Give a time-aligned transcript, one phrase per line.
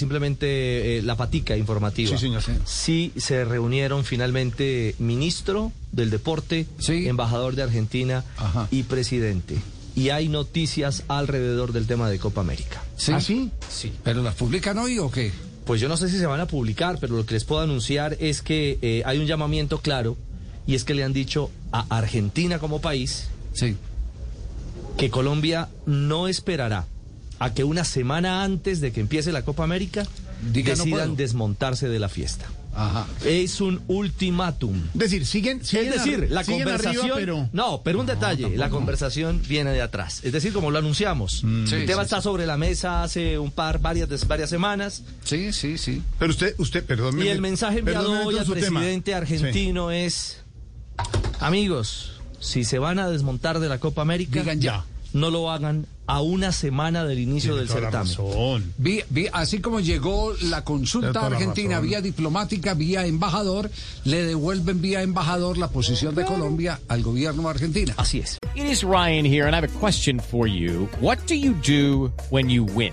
[0.00, 2.10] Simplemente eh, la patica informativa.
[2.10, 2.52] Sí, señor, sí.
[2.64, 7.06] Sí, se reunieron finalmente ministro del deporte, Sí.
[7.06, 8.66] embajador de Argentina Ajá.
[8.70, 9.56] y presidente.
[9.94, 12.82] Y hay noticias alrededor del tema de Copa América.
[12.96, 13.12] ¿Sí?
[13.14, 13.50] ¿Ah, sí?
[13.68, 13.92] Sí.
[14.02, 15.32] ¿Pero las publican hoy o qué?
[15.66, 18.16] Pues yo no sé si se van a publicar, pero lo que les puedo anunciar
[18.20, 20.16] es que eh, hay un llamamiento claro
[20.66, 23.76] y es que le han dicho a Argentina como país Sí.
[24.96, 26.86] que Colombia no esperará
[27.40, 30.06] a que una semana antes de que empiece la Copa América
[30.52, 32.46] Diga, decidan desmontarse de la fiesta.
[32.74, 33.06] Ajá.
[33.24, 34.80] Es un ultimátum.
[34.94, 37.02] Es decir, siguen, siguen Es decir, la siguen conversación.
[37.02, 40.20] arriba, pero No, pero un detalle, la conversación viene de atrás.
[40.22, 41.42] Es decir, como lo anunciamos.
[41.42, 41.66] Mm.
[41.66, 45.02] Sí, el tema sí, está sobre la mesa hace un par, varias, varias semanas.
[45.24, 46.02] Sí, sí, sí.
[46.18, 47.20] pero usted, usted, perdón.
[47.20, 50.42] Y el mensaje enviado hoy al presidente argentino es:
[51.40, 54.84] Amigos, si se van a desmontar de la Copa América, Digan ya.
[55.12, 57.92] No lo hagan a una semana del inicio del certamen.
[58.08, 58.72] Razón.
[58.78, 63.70] Vi, vi- así como llegó la consulta la argentina vía diplomática, vía embajador,
[64.04, 67.94] le devuelven vía embajador la posición de Colombia al gobierno de Argentina.
[67.96, 68.38] Así es.
[68.56, 70.88] It is Ryan here, and I have a question for you.
[71.00, 72.92] What do you do when you win?